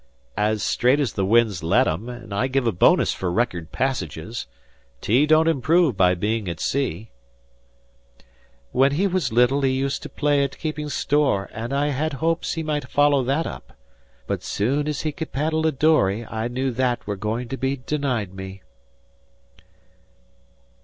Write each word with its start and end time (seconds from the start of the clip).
"As 0.39 0.63
straight 0.63 0.99
as 0.99 1.13
the 1.13 1.27
winds 1.27 1.61
let 1.61 1.87
'em, 1.87 2.09
and 2.09 2.33
I 2.33 2.47
give 2.47 2.65
a 2.65 2.71
bonus 2.71 3.13
for 3.13 3.31
record 3.31 3.71
passages. 3.71 4.47
Tea 4.99 5.27
don't 5.27 5.47
improve 5.47 5.95
by 5.95 6.15
being 6.15 6.49
at 6.49 6.59
sea." 6.59 7.11
"When 8.71 8.93
he 8.93 9.05
wuz 9.05 9.31
little 9.31 9.61
he 9.61 9.69
used 9.69 10.01
to 10.01 10.09
play 10.09 10.43
at 10.43 10.57
keeping 10.57 10.89
store, 10.89 11.51
an' 11.53 11.71
I 11.71 11.89
had 11.89 12.13
hopes 12.13 12.53
he 12.53 12.63
might 12.63 12.89
follow 12.89 13.23
that 13.25 13.45
up. 13.45 13.73
But 14.25 14.41
soon's 14.43 15.01
he 15.01 15.11
could 15.11 15.31
paddle 15.31 15.67
a 15.67 15.71
dory 15.71 16.25
I 16.25 16.47
knew 16.47 16.71
that 16.71 17.05
were 17.05 17.15
goin' 17.15 17.47
to 17.49 17.57
be 17.57 17.75
denied 17.75 18.33
me." 18.33 18.63